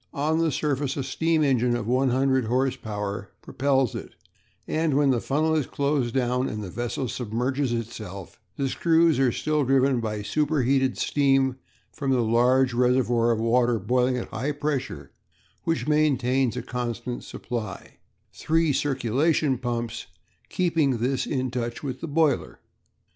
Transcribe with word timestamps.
On 0.15 0.39
the 0.39 0.51
surface 0.51 0.97
a 0.97 1.03
steam 1.03 1.43
engine 1.43 1.75
of 1.75 1.85
100 1.85 2.45
horse 2.45 2.75
power 2.75 3.29
propels 3.43 3.93
it, 3.93 4.15
and 4.67 4.95
when 4.95 5.11
the 5.11 5.21
funnel 5.21 5.53
is 5.53 5.67
closed 5.67 6.15
down 6.15 6.49
and 6.49 6.63
the 6.63 6.71
vessel 6.71 7.07
submerges 7.07 7.71
itself, 7.71 8.39
the 8.57 8.67
screws 8.67 9.19
are 9.19 9.31
still 9.31 9.63
driven 9.63 9.99
by 9.99 10.23
superheated 10.23 10.97
steam 10.97 11.57
from 11.93 12.09
the 12.09 12.23
large 12.23 12.73
reservoir 12.73 13.29
of 13.29 13.39
water 13.39 13.77
boiling 13.77 14.17
at 14.17 14.29
high 14.29 14.53
pressure 14.53 15.11
which 15.65 15.87
maintains 15.87 16.57
a 16.57 16.63
constant 16.63 17.23
supply, 17.23 17.97
three 18.33 18.73
circulation 18.73 19.55
pumps 19.59 20.07
keeping 20.49 20.97
this 20.97 21.27
in 21.27 21.51
touch 21.51 21.83
with 21.83 22.01
the 22.01 22.07
boiler. 22.07 22.59